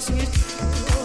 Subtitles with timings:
[0.00, 0.95] so sweet.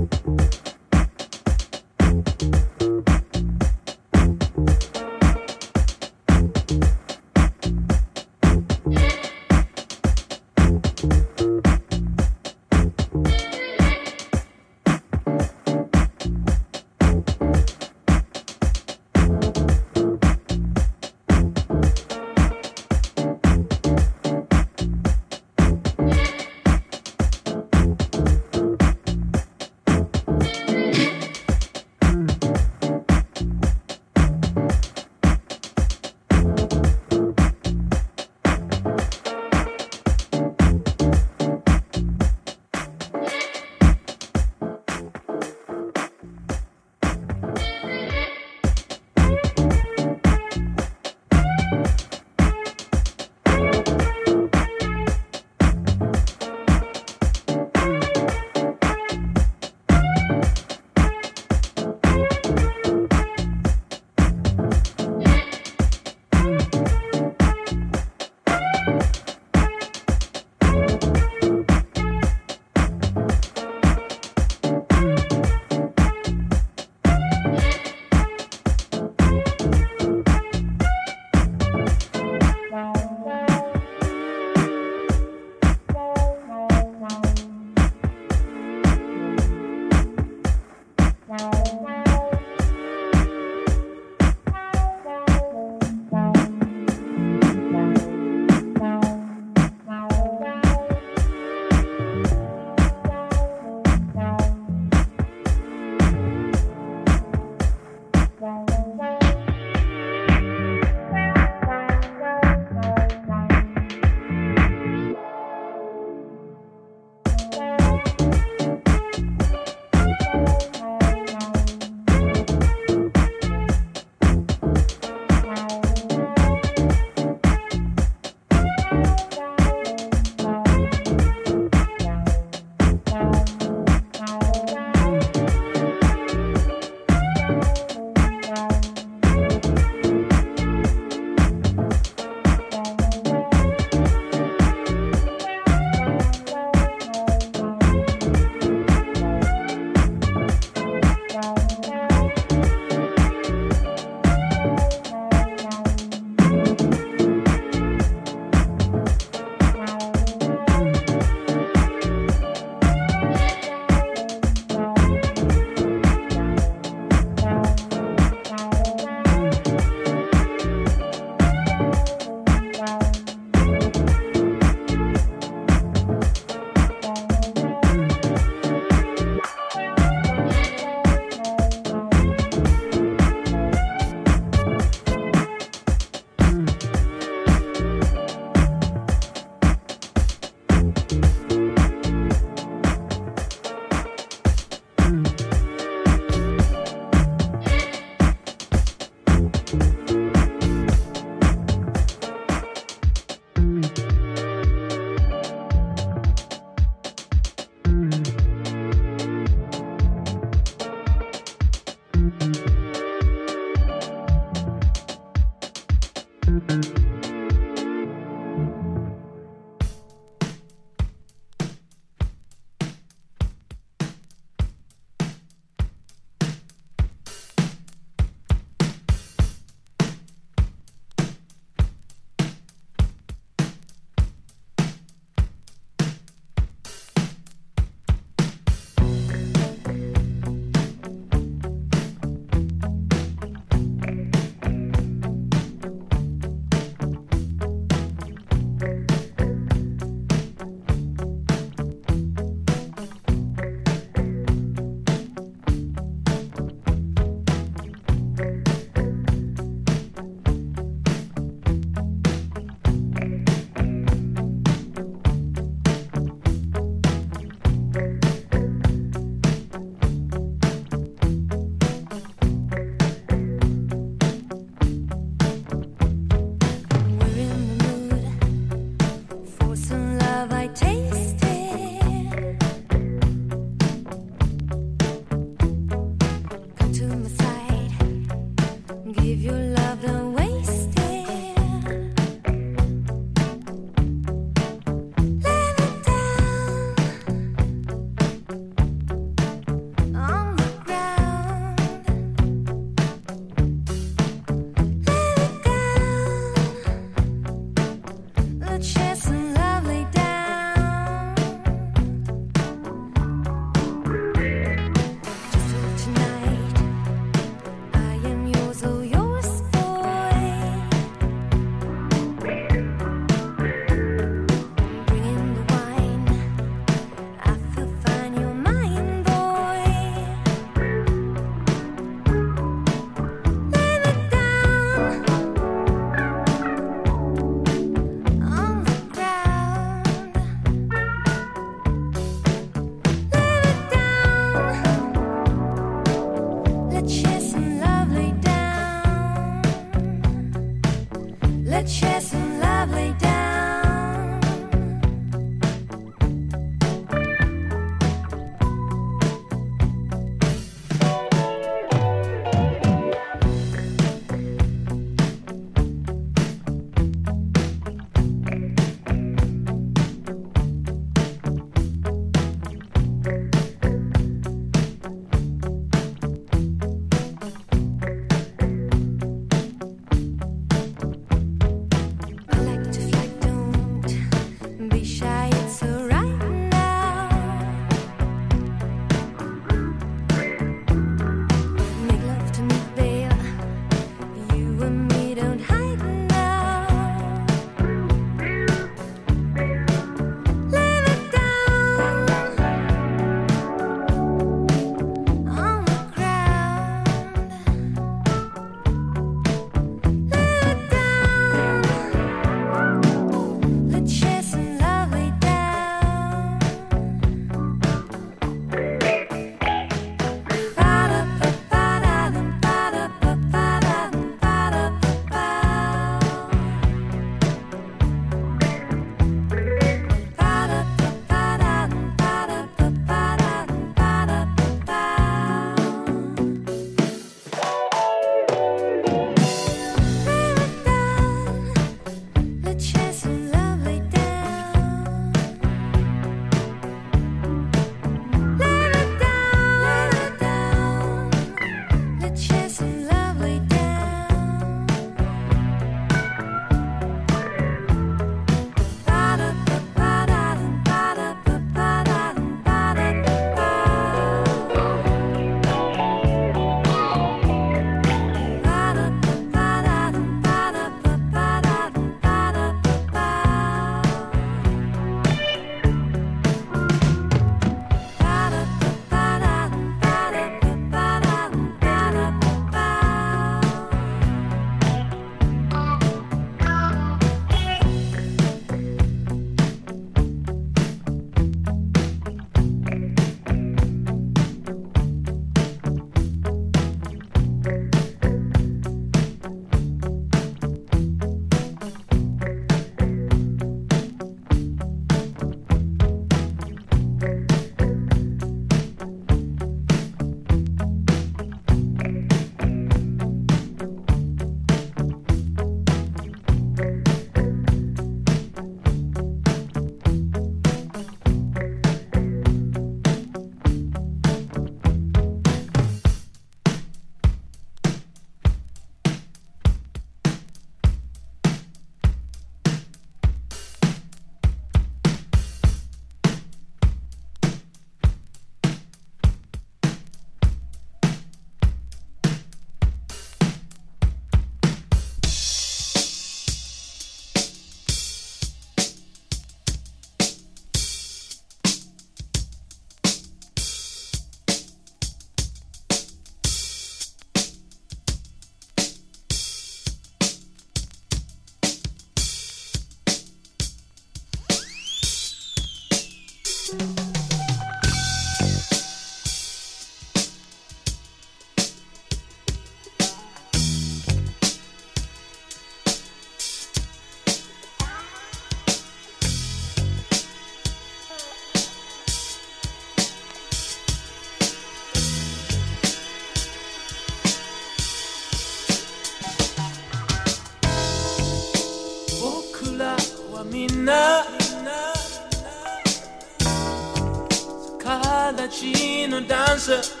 [599.67, 600.00] Gaza.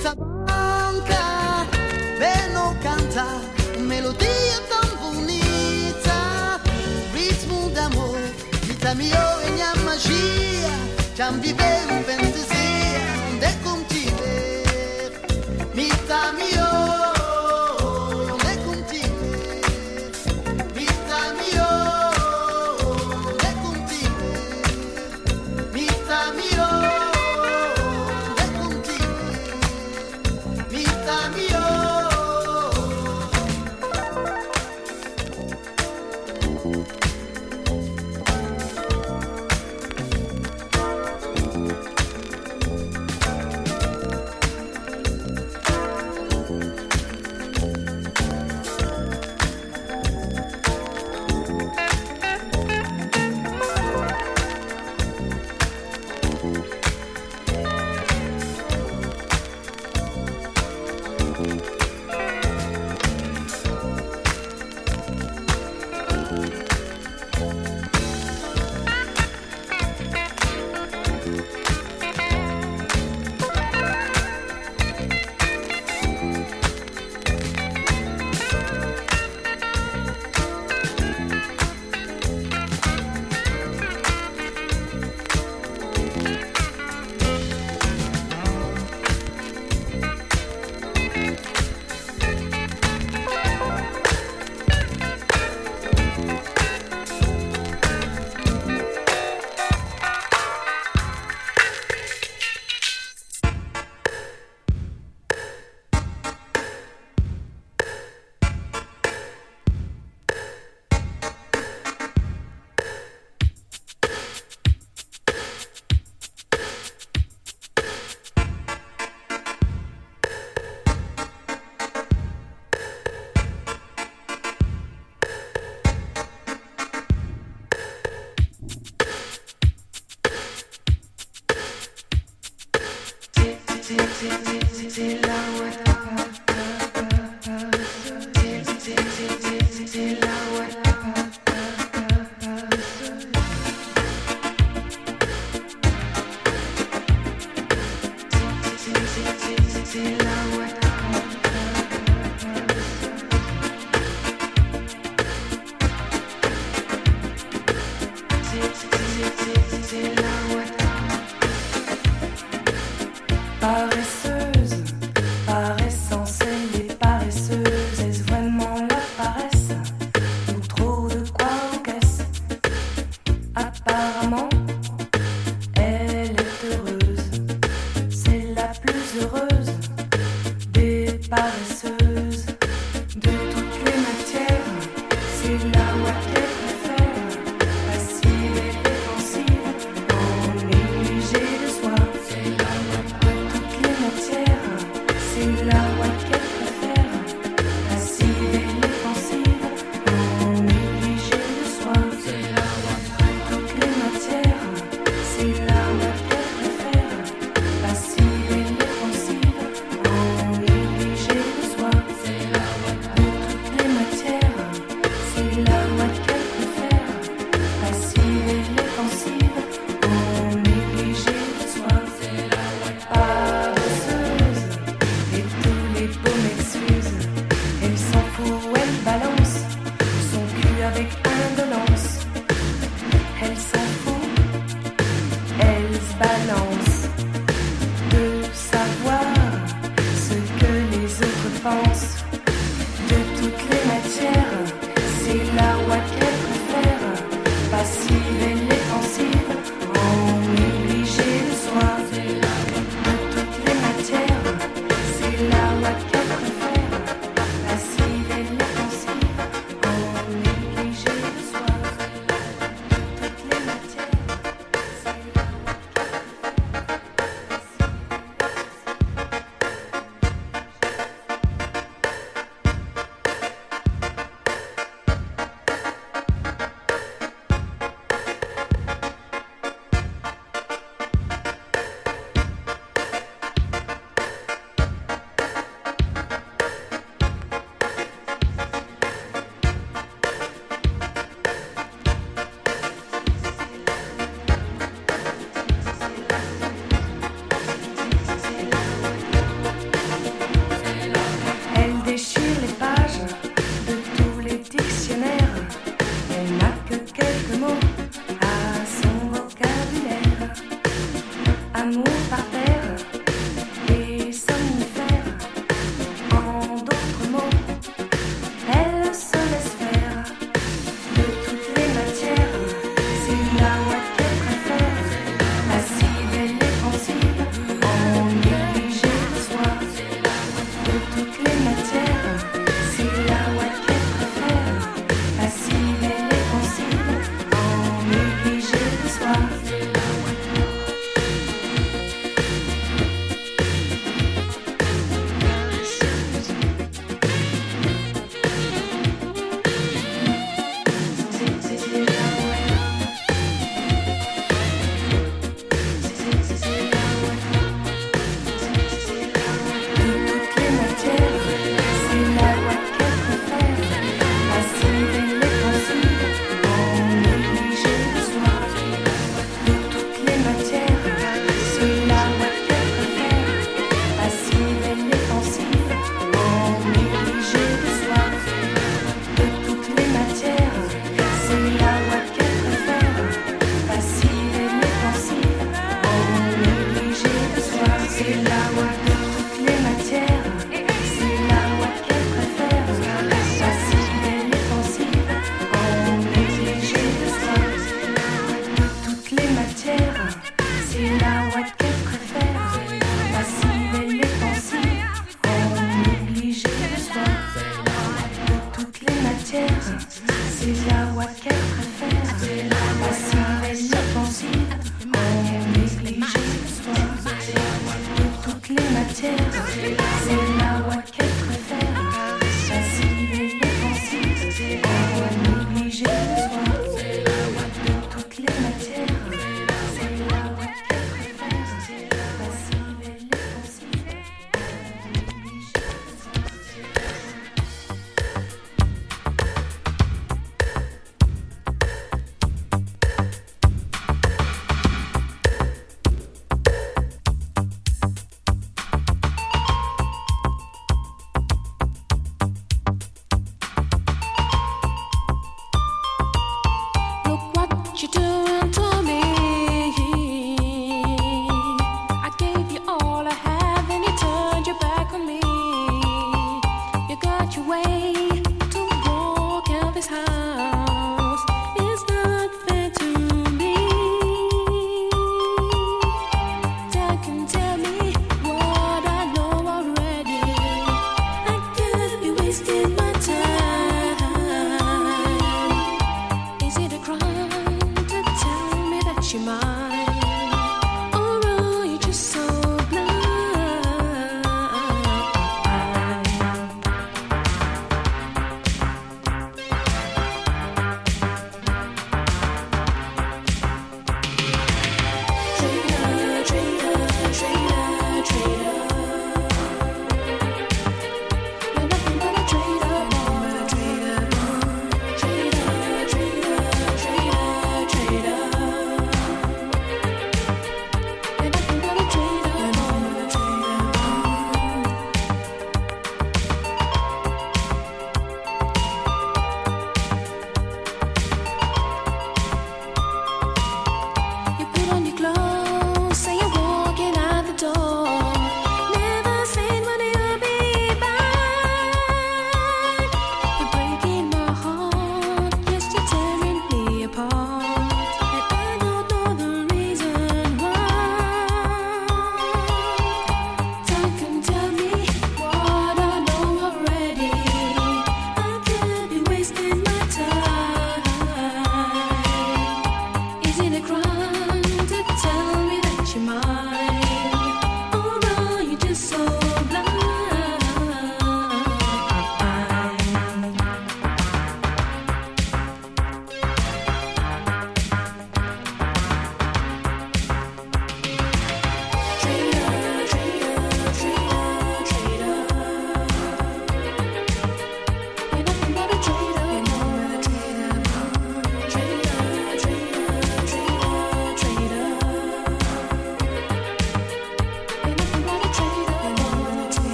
[0.00, 1.66] senza banca
[2.18, 6.58] per non cantare melodia tan bonita
[7.12, 10.72] ritmo d'amore vita mia e mia magia
[11.14, 12.39] ci bene un pensiero.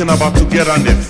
[0.00, 1.09] talking about to get on them.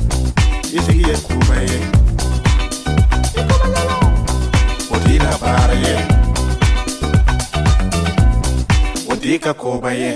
[0.77, 1.79] izigiye kuba ye
[4.95, 5.95] odila bara ye
[9.11, 10.11] odika koba ye